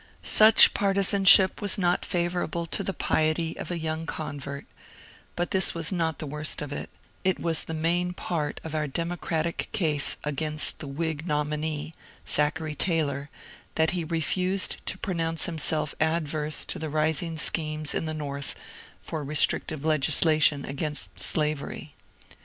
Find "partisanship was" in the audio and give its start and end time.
1.27-1.77